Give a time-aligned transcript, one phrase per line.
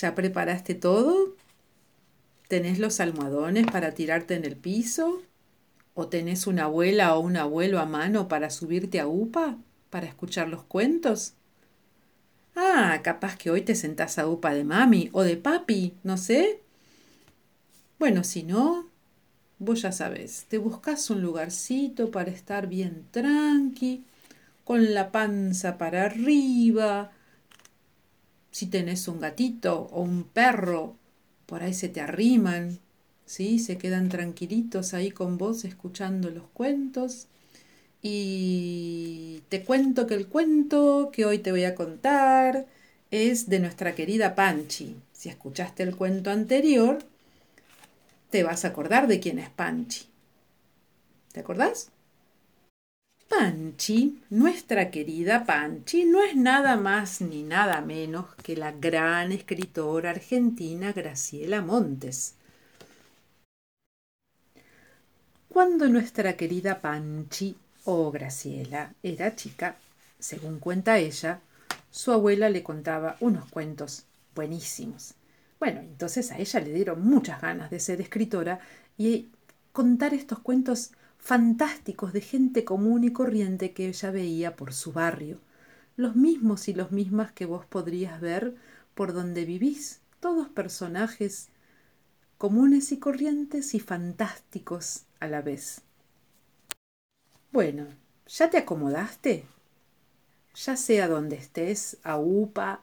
[0.00, 1.34] ¿Ya preparaste todo?
[2.48, 5.22] ¿Tenés los almohadones para tirarte en el piso?
[5.94, 9.56] ¿O tenés una abuela o un abuelo a mano para subirte a UPA?
[9.88, 11.32] ¿Para escuchar los cuentos?
[12.54, 16.60] Ah, capaz que hoy te sentás a UPA de mami o de papi, no sé.
[17.98, 18.90] Bueno, si no,
[19.58, 24.04] vos ya sabés, te buscas un lugarcito para estar bien tranqui
[24.62, 27.12] con la panza para arriba.
[28.56, 30.96] Si tenés un gatito o un perro,
[31.44, 32.78] por ahí se te arriman,
[33.26, 33.58] ¿sí?
[33.58, 37.26] Se quedan tranquilitos ahí con vos escuchando los cuentos.
[38.00, 42.64] Y te cuento que el cuento que hoy te voy a contar
[43.10, 44.96] es de nuestra querida Panchi.
[45.12, 47.00] Si escuchaste el cuento anterior,
[48.30, 50.06] te vas a acordar de quién es Panchi.
[51.30, 51.90] ¿Te acordás?
[53.28, 60.10] Panchi, nuestra querida Panchi, no es nada más ni nada menos que la gran escritora
[60.10, 62.34] argentina Graciela Montes.
[65.48, 69.76] Cuando nuestra querida Panchi o Graciela era chica,
[70.20, 71.40] según cuenta ella,
[71.90, 74.04] su abuela le contaba unos cuentos
[74.36, 75.14] buenísimos.
[75.58, 78.60] Bueno, entonces a ella le dieron muchas ganas de ser escritora
[78.96, 79.30] y
[79.72, 80.92] contar estos cuentos
[81.26, 85.40] fantásticos de gente común y corriente que ella veía por su barrio,
[85.96, 88.54] los mismos y los mismas que vos podrías ver
[88.94, 91.48] por donde vivís, todos personajes
[92.38, 95.82] comunes y corrientes y fantásticos a la vez.
[97.50, 97.88] Bueno,
[98.28, 99.46] ¿ya te acomodaste?
[100.54, 102.82] Ya sea donde estés, a upa,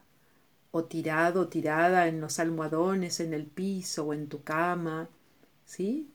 [0.70, 5.08] o tirado, tirada en los almohadones, en el piso o en tu cama,
[5.64, 6.10] ¿sí?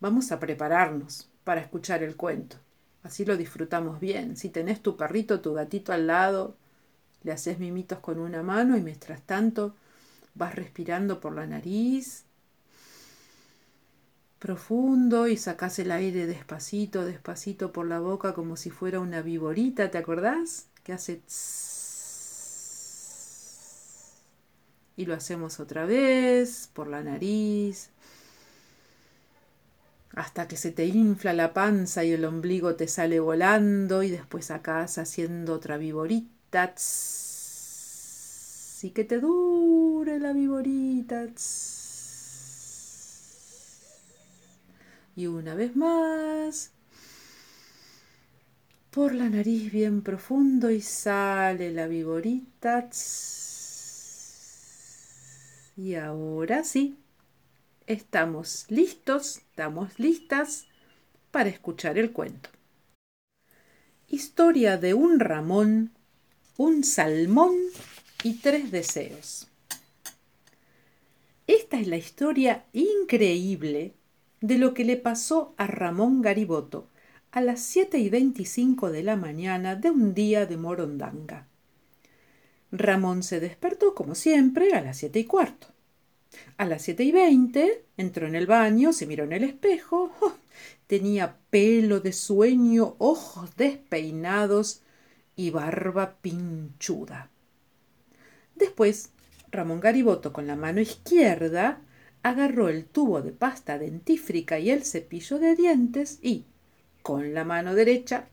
[0.00, 2.58] Vamos a prepararnos para escuchar el cuento.
[3.02, 4.36] Así lo disfrutamos bien.
[4.36, 6.54] Si tenés tu perrito, tu gatito al lado,
[7.24, 9.74] le haces mimitos con una mano y mientras tanto
[10.36, 12.22] vas respirando por la nariz
[14.38, 19.90] profundo y sacás el aire despacito, despacito por la boca como si fuera una viborita,
[19.90, 20.68] ¿te acordás?
[20.84, 21.20] Que hace
[24.96, 27.90] y lo hacemos otra vez por la nariz
[30.14, 34.50] hasta que se te infla la panza y el ombligo te sale volando y después
[34.50, 36.74] acás haciendo otra viborita.
[38.82, 41.26] y que te dure la viborita.
[45.16, 46.72] y una vez más.
[48.90, 52.88] Por la nariz bien profundo y sale la viborita.
[55.76, 56.96] y ahora sí
[57.92, 60.66] estamos listos, estamos listas
[61.32, 62.48] para escuchar el cuento.
[64.06, 65.90] Historia de un Ramón,
[66.56, 67.56] un salmón
[68.22, 69.48] y tres deseos.
[71.48, 73.94] Esta es la historia increíble
[74.40, 76.86] de lo que le pasó a Ramón Gariboto
[77.32, 81.48] a las siete y veinticinco de la mañana de un día de Morondanga.
[82.70, 85.66] Ramón se despertó como siempre a las siete y cuarto.
[86.56, 90.12] A las siete y veinte entró en el baño, se miró en el espejo.
[90.86, 94.82] tenía pelo de sueño, ojos despeinados
[95.36, 97.30] y barba pinchuda.
[98.56, 99.10] Después,
[99.50, 101.80] Ramón Gariboto con la mano izquierda
[102.22, 106.44] agarró el tubo de pasta dentífrica y el cepillo de dientes y,
[107.02, 108.26] con la mano derecha,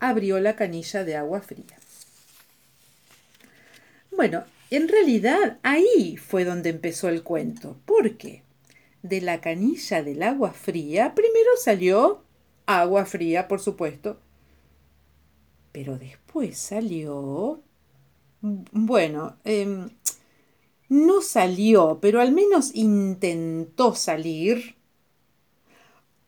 [0.00, 1.76] abrió la canilla de agua fría.
[4.10, 4.44] Bueno,
[4.76, 7.76] en realidad ahí fue donde empezó el cuento.
[7.84, 8.42] ¿Por qué?
[9.02, 12.22] De la canilla del agua fría primero salió
[12.66, 14.18] agua fría, por supuesto.
[15.72, 17.60] Pero después salió...
[18.40, 19.90] Bueno, em,
[20.88, 24.74] no salió, pero al menos intentó salir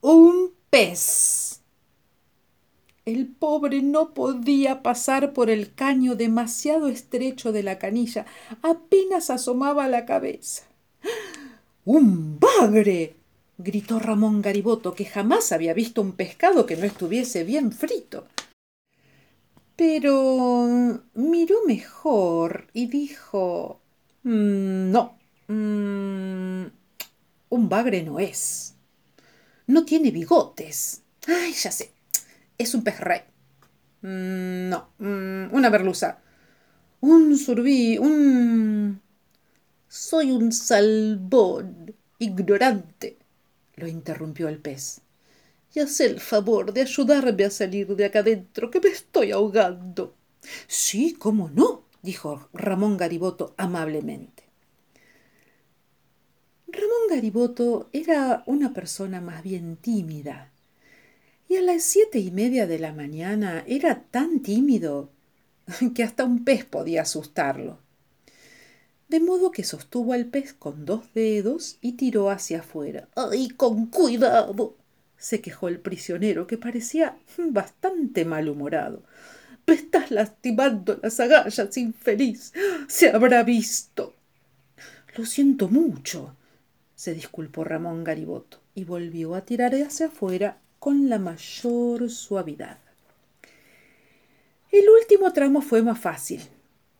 [0.01, 1.44] un pez.
[3.05, 8.25] El pobre no podía pasar por el caño demasiado estrecho de la canilla,
[8.63, 10.65] apenas asomaba la cabeza.
[11.85, 13.17] ¡Un bagre!
[13.59, 18.27] gritó Ramón Gariboto, que jamás había visto un pescado que no estuviese bien frito.
[19.77, 20.67] Pero
[21.13, 23.81] miró mejor y dijo
[24.23, 25.19] mm, No,
[25.49, 26.65] mm,
[27.51, 28.77] un bagre no es.
[29.67, 31.03] No tiene bigotes.
[31.27, 31.94] Ay, ya sé
[32.59, 33.23] es un pez rey.
[34.03, 36.19] Mm, no, mm, una merluza.
[37.01, 39.01] Un surbí, un...
[39.89, 43.19] Soy un salbón, ignorante,
[43.77, 45.01] lo interrumpió el pez.
[45.75, 50.15] Y haz el favor de ayudarme a salir de acá adentro, que me estoy ahogando.
[50.67, 54.45] Sí, cómo no, dijo Ramón Gariboto amablemente.
[56.69, 60.51] Ramón Gariboto era una persona más bien tímida,
[61.49, 65.11] y a las siete y media de la mañana era tan tímido
[65.95, 67.79] que hasta un pez podía asustarlo.
[69.09, 73.09] De modo que sostuvo al pez con dos dedos y tiró hacia afuera.
[73.15, 74.77] ¡Ay, con cuidado!
[75.17, 79.03] se quejó el prisionero, que parecía bastante malhumorado.
[79.67, 82.53] Me estás lastimando las agallas, infeliz.
[82.89, 84.15] Se habrá visto.
[85.17, 86.37] Lo siento mucho,
[86.95, 92.77] se disculpó Ramón Gariboto y volvió a tirar hacia afuera con la mayor suavidad.
[94.71, 96.43] El último tramo fue más fácil.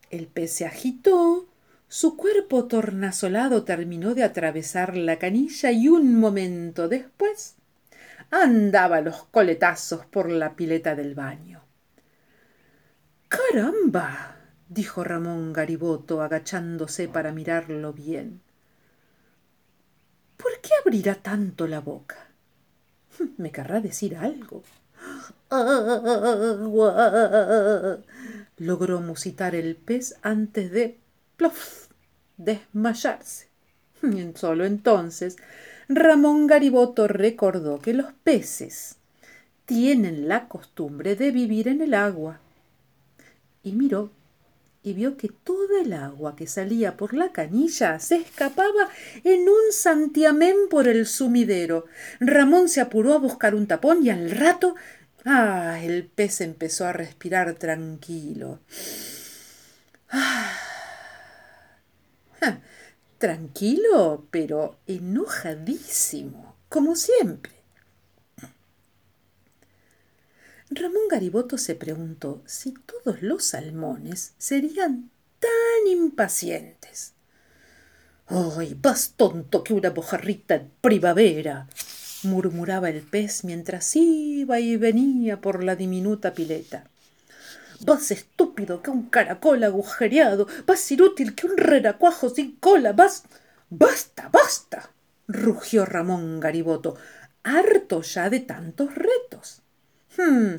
[0.09, 1.47] El pez se agitó,
[1.87, 7.57] su cuerpo tornasolado terminó de atravesar la canilla y un momento después
[8.31, 11.61] andaba los coletazos por la pileta del baño.
[13.27, 14.37] Caramba.
[14.67, 18.41] dijo Ramón Gariboto agachándose para mirarlo bien.
[20.37, 22.24] ¿Por qué abrirá tanto la boca?
[23.37, 24.63] Me querrá decir algo.
[25.49, 26.91] Agua.
[28.57, 30.97] logró musitar el pez antes de
[31.37, 31.87] plof
[32.37, 33.47] desmayarse.
[34.01, 35.37] Y solo entonces
[35.87, 38.97] Ramón Gariboto recordó que los peces
[39.65, 42.39] tienen la costumbre de vivir en el agua.
[43.63, 44.11] Y miró
[44.85, 48.87] y vio que toda el agua que salía por la canilla se escapaba
[49.23, 51.87] en un santiamén por el sumidero.
[52.19, 54.75] Ramón se apuró a buscar un tapón y al rato.
[55.25, 58.59] Ah, el pez empezó a respirar tranquilo.
[60.11, 60.51] Ah,
[63.17, 67.53] tranquilo, pero enojadísimo, como siempre.
[70.75, 77.13] Ramón Gariboto se preguntó si todos los salmones serían tan impacientes.
[78.27, 81.67] ¡Ay, más tonto que una mojarrita en primavera!
[82.23, 86.85] murmuraba el pez mientras iba y venía por la diminuta pileta.
[87.81, 93.23] Vas estúpido que un caracol agujereado, vas inútil que un renacuajo sin cola, vas.
[93.69, 94.91] ¡Basta, basta!
[95.27, 96.95] rugió Ramón Gariboto,
[97.43, 99.61] harto ya de tantos retos.
[100.17, 100.55] Hmm,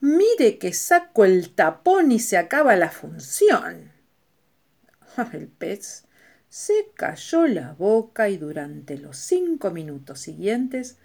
[0.00, 3.92] mire que saco el tapón y se acaba la función.
[5.32, 6.04] El pez
[6.48, 10.96] se cayó la boca y durante los cinco minutos siguientes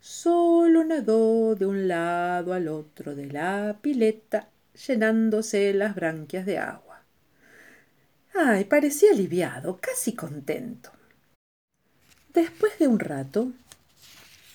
[0.00, 4.48] solo nadó de un lado al otro de la pileta
[4.86, 7.02] llenándose las branquias de agua.
[8.34, 10.90] Ay, parecía aliviado, casi contento.
[12.32, 13.52] Después de un rato,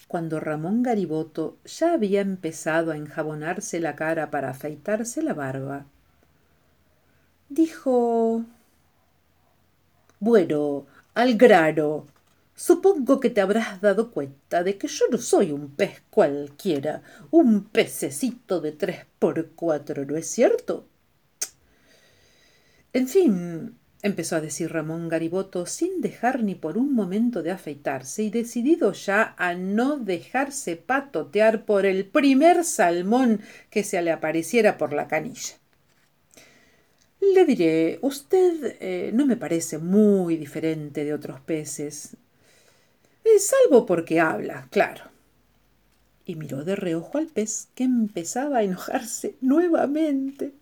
[0.08, 5.86] cuando Ramón Gariboto ya había empezado a enjabonarse la cara para afeitarse la barba,
[7.50, 8.46] dijo
[10.20, 12.06] Bueno, al grano,
[12.58, 17.66] Supongo que te habrás dado cuenta de que yo no soy un pez cualquiera, un
[17.66, 20.88] pececito de tres por cuatro, ¿no es cierto?
[22.94, 28.24] En fin, empezó a decir Ramón Gariboto sin dejar ni por un momento de afeitarse
[28.24, 34.78] y decidido ya a no dejarse patotear por el primer salmón que se le apareciera
[34.78, 35.56] por la canilla.
[37.20, 42.16] Le diré, usted eh, no me parece muy diferente de otros peces
[43.40, 45.04] salvo porque habla, claro.
[46.26, 50.54] Y miró de reojo al pez, que empezaba a enojarse nuevamente.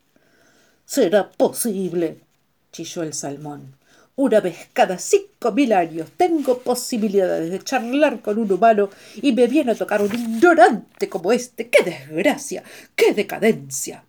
[0.86, 2.20] Será posible,
[2.76, 3.78] chilló el salmón.
[4.18, 9.48] Una vez cada cinco mil años tengo posibilidades de charlar con un humano y me
[9.48, 11.70] viene a tocar un ignorante como este.
[11.70, 12.64] ¡Qué desgracia!
[12.96, 14.04] ¡Qué decadencia!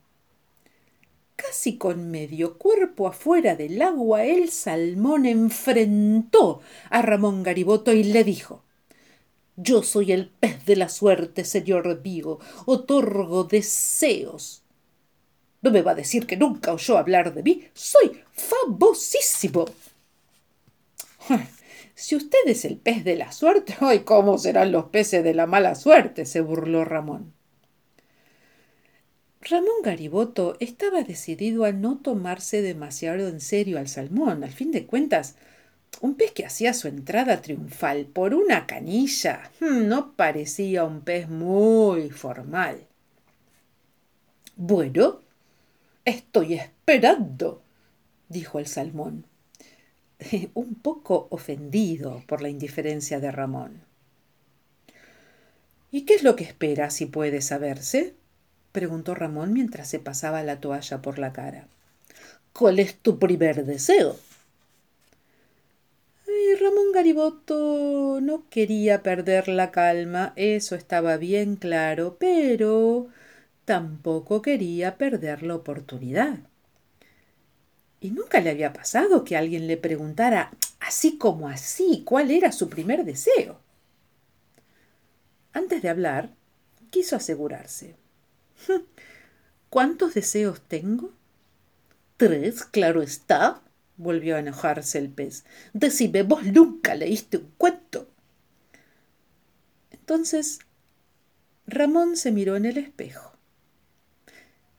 [1.37, 8.25] Casi con medio cuerpo afuera del agua, el salmón enfrentó a Ramón Gariboto y le
[8.25, 8.63] dijo
[9.57, 14.66] Yo soy el pez de la suerte, señor Vigo, otorgo deseos.
[15.67, 17.65] ¿No me va a decir que nunca oyó hablar de mí?
[17.75, 19.65] Soy famosísimo.
[21.97, 25.47] Si usted es el pez de la suerte, ¡ay, cómo serán los peces de la
[25.47, 26.25] mala suerte!
[26.25, 27.33] se burló Ramón.
[29.41, 34.45] Ramón Gariboto estaba decidido a no tomarse demasiado en serio al salmón.
[34.45, 35.35] Al fin de cuentas,
[36.01, 41.29] un pez que hacía su entrada triunfal por una canilla hmm, no parecía un pez
[41.29, 42.87] muy formal.
[44.55, 45.26] Bueno,
[46.07, 47.63] estoy esperando,
[48.31, 49.27] dijo el salmón,
[50.55, 53.83] un poco ofendido por la indiferencia de Ramón.
[55.91, 58.15] ¿Y qué es lo que espera, si puede saberse?
[58.73, 61.69] preguntó Ramón mientras se pasaba la toalla por la cara.
[62.53, 64.17] ¿Cuál es tu primer deseo?
[66.27, 73.09] Y Ramón Gariboto no quería perder la calma, eso estaba bien claro, pero
[73.67, 76.39] tampoco quería perder la oportunidad.
[78.01, 82.71] Y nunca le había pasado que alguien le preguntara, así como así, cuál era su
[82.71, 83.61] primer deseo.
[85.53, 86.31] Antes de hablar,
[86.91, 87.97] quiso asegurarse.
[89.71, 91.13] ¿Cuántos deseos tengo?
[92.17, 93.63] Tres, claro está,
[93.97, 95.45] volvió a enojarse el pez.
[95.73, 98.09] Decime, vos nunca leíste un cuento.
[99.91, 100.61] Entonces
[101.67, 103.36] Ramón se miró en el espejo.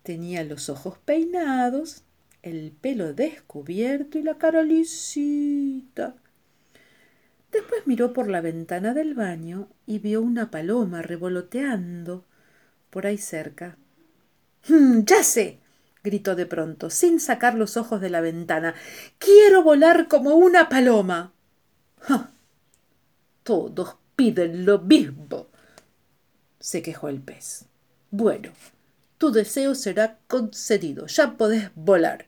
[0.08, 2.04] Tenía los ojos peinados,
[2.42, 6.16] el pelo descubierto y la cara lisita.
[7.52, 12.24] Después miró por la ventana del baño y vio una paloma revoloteando
[12.90, 13.76] por ahí cerca.
[14.70, 15.60] ¡Mm, ya sé,
[16.06, 18.76] gritó de pronto, sin sacar los ojos de la ventana.
[19.18, 21.34] Quiero volar como una paloma.
[23.44, 25.48] Todos piden lo mismo,
[26.62, 27.66] se quejó el pez.
[28.10, 28.54] Bueno,
[29.18, 31.08] tu deseo será concedido.
[31.08, 32.28] Ya podés volar.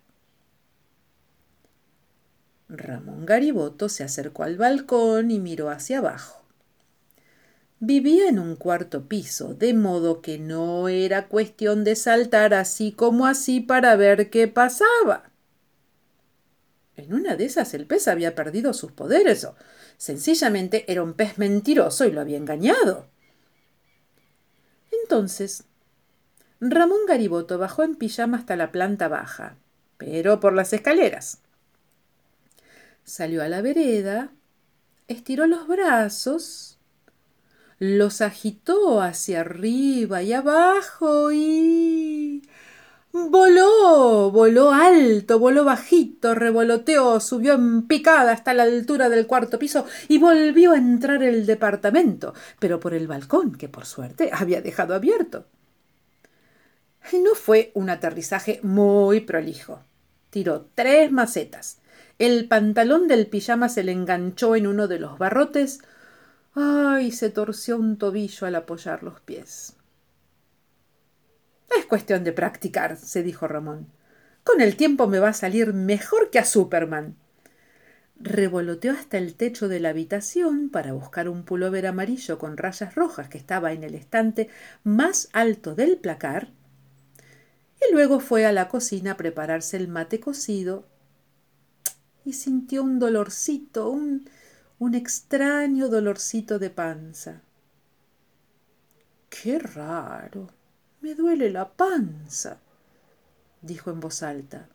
[2.68, 6.44] Ramón Gariboto se acercó al balcón y miró hacia abajo.
[7.80, 13.26] Vivía en un cuarto piso, de modo que no era cuestión de saltar así como
[13.26, 15.32] así para ver qué pasaba.
[16.98, 19.56] En una de esas el pez había perdido sus poderes o
[19.98, 23.08] sencillamente era un pez mentiroso y lo había engañado.
[24.92, 25.64] Entonces
[26.62, 29.56] Ramón Gariboto bajó en pijama hasta la planta baja,
[29.98, 31.40] pero por las escaleras.
[33.06, 34.32] Salió a la vereda,
[35.08, 36.78] estiró los brazos,
[37.80, 42.44] los agitó hacia arriba y abajo y...
[43.12, 49.86] Voló, voló alto, voló bajito, revoloteó, subió en picada hasta la altura del cuarto piso
[50.08, 54.94] y volvió a entrar el departamento, pero por el balcón, que por suerte había dejado
[54.94, 55.46] abierto.
[57.14, 59.84] No fue un aterrizaje muy prolijo.
[60.30, 61.80] Tiró tres macetas.
[62.20, 65.80] El pantalón del pijama se le enganchó en uno de los barrotes.
[66.54, 67.12] ¡Ay!
[67.12, 69.76] se torció un tobillo al apoyar los pies.
[71.78, 73.88] Es cuestión de practicar, se dijo Ramón.
[74.44, 77.16] Con el tiempo me va a salir mejor que a Superman.
[78.20, 83.30] Revoloteó hasta el techo de la habitación para buscar un pullover amarillo con rayas rojas
[83.30, 84.50] que estaba en el estante
[84.84, 86.50] más alto del placar
[87.82, 90.86] y luego fue a la cocina a prepararse el mate cocido
[92.26, 94.30] y sintió un dolorcito, un,
[94.78, 97.42] un extraño dolorcito de panza.
[99.30, 100.50] Qué raro,
[101.02, 102.60] me duele la panza,
[103.62, 104.68] dijo en voz alta.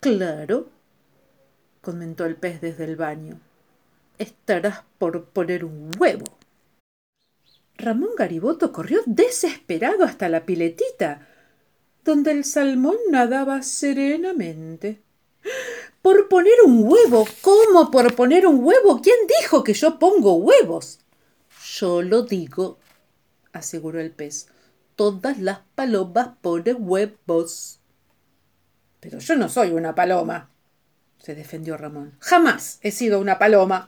[0.00, 0.68] Claro,
[1.80, 3.40] comentó el pez desde el baño.
[4.18, 6.26] Estarás por poner un huevo.
[7.76, 11.26] Ramón Gariboto corrió desesperado hasta la piletita
[12.04, 15.02] donde el salmón nadaba serenamente.
[16.02, 17.26] Por poner un huevo.
[17.40, 19.00] ¿Cómo por poner un huevo?
[19.02, 21.00] ¿Quién dijo que yo pongo huevos?
[21.76, 22.78] Yo lo digo,
[23.52, 24.48] aseguró el pez.
[24.96, 27.80] Todas las palomas ponen huevos.
[29.00, 30.50] Pero yo no soy una paloma,
[31.18, 32.16] se defendió Ramón.
[32.20, 33.86] Jamás he sido una paloma.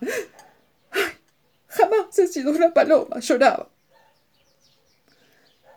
[1.69, 3.69] jamás he sido una paloma, lloraba.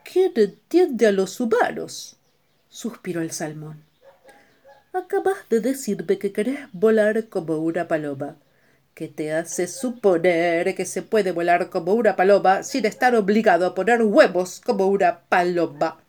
[0.03, 2.18] ¿Quién entiende a los humanos?
[2.69, 3.83] Suspiró el salmón.
[4.93, 8.37] Acabas de decirme que querés volar como una paloma.
[8.93, 13.75] ¿Qué te hace suponer que se puede volar como una paloma sin estar obligado a
[13.75, 16.01] poner huevos como una paloma?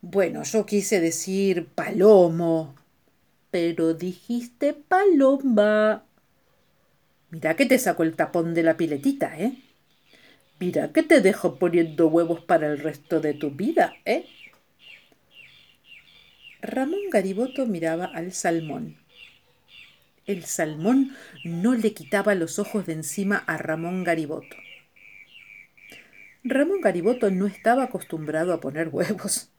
[0.00, 2.74] Bueno, yo quise decir palomo.
[3.50, 6.04] Pero dijiste paloma.
[7.30, 9.56] Mira que te saco el tapón de la piletita, ¿eh?
[10.58, 14.26] Mira que te dejo poniendo huevos para el resto de tu vida, ¿eh?
[16.66, 18.96] Ramón Gariboto miraba al salmón.
[20.26, 24.56] El salmón no le quitaba los ojos de encima a Ramón Gariboto.
[26.42, 29.50] Ramón Gariboto no estaba acostumbrado a poner huevos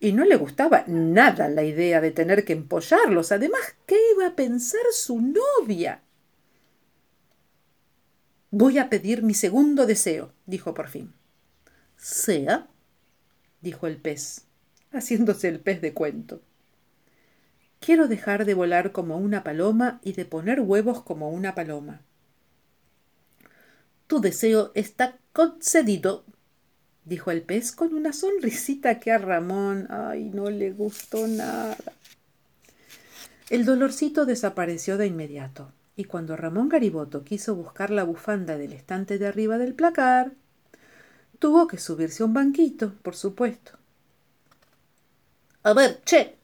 [0.00, 3.30] y no le gustaba nada la idea de tener que empollarlos.
[3.30, 6.02] Además, ¿qué iba a pensar su novia?
[8.50, 11.14] Voy a pedir mi segundo deseo, dijo por fin.
[11.96, 12.66] Sea,
[13.60, 14.46] dijo el pez
[14.92, 16.40] haciéndose el pez de cuento.
[17.80, 22.02] Quiero dejar de volar como una paloma y de poner huevos como una paloma.
[24.06, 26.24] Tu deseo está concedido,
[27.04, 31.76] dijo el pez con una sonrisita que a Ramón, ay, no le gustó nada.
[33.50, 39.18] El dolorcito desapareció de inmediato, y cuando Ramón Gariboto quiso buscar la bufanda del estante
[39.18, 40.32] de arriba del placar,
[41.38, 43.81] tuvo que subirse a un banquito, por supuesto.
[45.64, 46.36] A ver, che,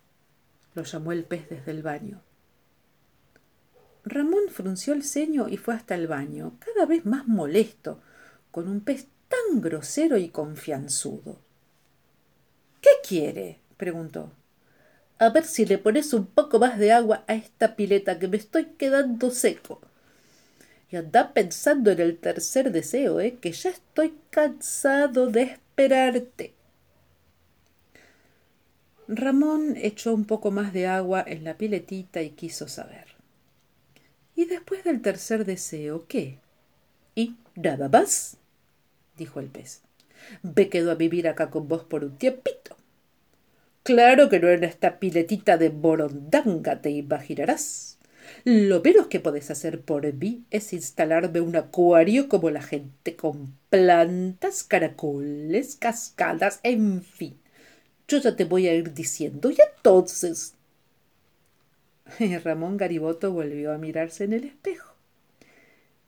[0.75, 2.23] lo llamó el pez desde el baño.
[4.05, 8.01] Ramón frunció el ceño y fue hasta el baño, cada vez más molesto,
[8.53, 11.41] con un pez tan grosero y confianzudo.
[12.81, 13.59] ¿Qué quiere?
[13.77, 14.33] preguntó.
[15.19, 18.37] A ver si le pones un poco más de agua a esta pileta que me
[18.37, 19.81] estoy quedando seco.
[20.91, 23.39] Y anda pensando en el tercer deseo, ¿eh?
[23.41, 26.55] que ya estoy cansado de esperarte.
[29.09, 33.07] Ramón echó un poco más de agua en la piletita y quiso saber.
[34.37, 36.39] ¿Y después del tercer deseo qué?
[37.15, 38.37] ¿Y nada más?
[39.17, 39.81] dijo el pez.
[40.43, 42.77] Me quedo a vivir acá con vos por un tiempito.
[43.83, 47.99] Claro que no en esta piletita de borondanga te imaginarás.
[48.45, 53.55] Lo menos que podés hacer por mí es instalarme un acuario como la gente, con
[53.71, 57.39] plantas, caracoles, cascadas, en fin.
[58.09, 59.51] Yo ya te voy a ir diciendo.
[59.51, 60.55] Y entonces.
[62.45, 64.95] Ramón Gariboto volvió a mirarse en el espejo.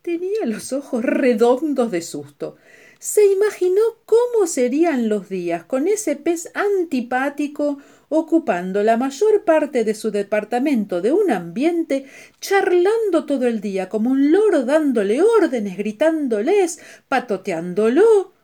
[0.03, 2.57] Tenía los ojos redondos de susto
[3.01, 7.79] se imaginó cómo serían los días con ese pez antipático
[8.11, 12.05] ocupando la mayor parte de su departamento de un ambiente,
[12.43, 18.35] charlando todo el día como un loro dándole órdenes, gritándoles, patoteándolo.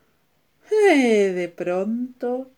[0.71, 2.51] Eh, de pronto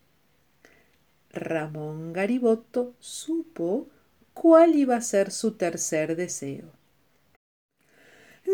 [1.33, 3.89] Ramón Gariboto supo
[4.35, 6.73] cuál iba a ser su tercer deseo.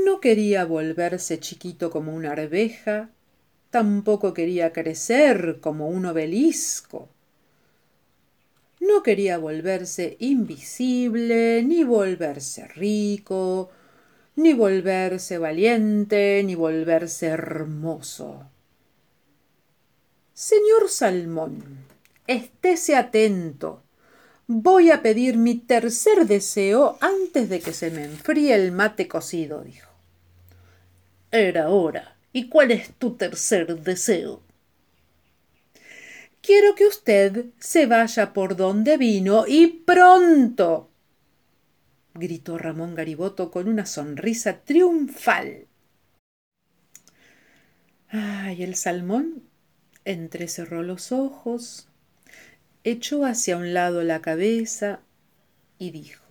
[0.04, 3.10] No quería volverse chiquito como una arveja,
[3.70, 7.08] tampoco quería crecer como un obelisco.
[8.80, 13.70] No quería volverse invisible, ni volverse rico,
[14.36, 18.50] ni volverse valiente, ni volverse hermoso.
[20.34, 21.86] Señor Salmón,
[22.26, 23.82] estése atento.
[24.46, 29.62] Voy a pedir mi tercer deseo antes de que se me enfríe el mate cocido,
[29.62, 29.90] dijo.
[31.30, 32.16] Era hora.
[32.32, 34.42] ¿Y cuál es tu tercer deseo?
[36.42, 40.90] Quiero que usted se vaya por donde vino y pronto.
[42.12, 45.68] gritó Ramón Gariboto con una sonrisa triunfal.
[48.08, 49.42] Ay, el salmón
[50.04, 51.88] entrecerró los ojos,
[52.84, 55.00] echó hacia un lado la cabeza
[55.78, 56.24] y dijo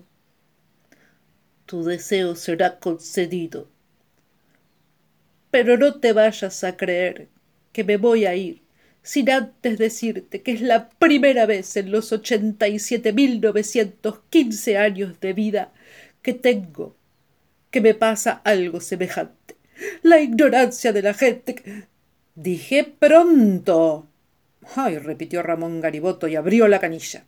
[1.65, 3.67] Tu deseo será concedido
[5.51, 7.27] pero no te vayas a creer
[7.71, 8.61] que me voy a ir
[9.01, 14.21] sin antes decirte que es la primera vez en los ochenta y siete mil novecientos
[14.29, 15.73] quince años de vida
[16.21, 16.95] que tengo
[17.73, 19.55] que me pasa algo semejante.
[20.03, 21.87] La ignorancia de la gente.
[22.35, 24.07] Dije pronto.
[24.75, 27.25] Ay, repitió Ramón Gariboto y abrió la canilla.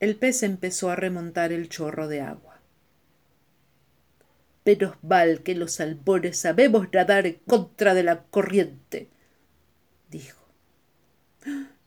[0.00, 2.60] El pez empezó a remontar el chorro de agua.
[4.64, 9.08] Menos mal que los salmones sabemos nadar en contra de la corriente,
[10.10, 10.42] dijo.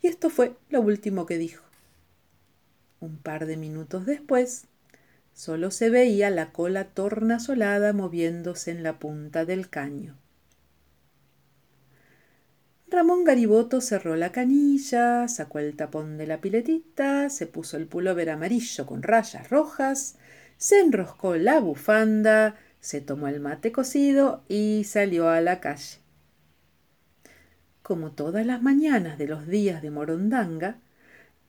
[0.01, 1.63] Y esto fue lo último que dijo.
[2.99, 4.65] Un par de minutos después,
[5.33, 10.17] solo se veía la cola tornasolada moviéndose en la punta del caño.
[12.89, 18.29] Ramón Gariboto cerró la canilla, sacó el tapón de la piletita, se puso el pullover
[18.29, 20.15] amarillo con rayas rojas,
[20.57, 25.99] se enroscó la bufanda, se tomó el mate cocido y salió a la calle.
[27.83, 30.79] Como todas las mañanas de los días de Morondanga,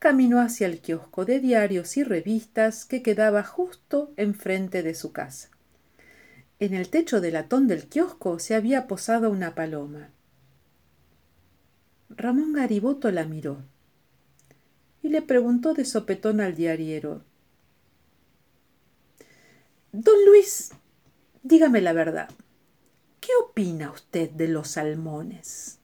[0.00, 5.50] caminó hacia el kiosco de diarios y revistas que quedaba justo enfrente de su casa.
[6.58, 10.10] En el techo del latón del kiosco se había posado una paloma.
[12.10, 13.58] Ramón Gariboto la miró
[15.02, 17.22] y le preguntó de sopetón al diariero
[19.92, 20.72] Don Luis,
[21.42, 22.28] Dígame la verdad.
[23.20, 25.77] ¿Qué opina usted de los salmones?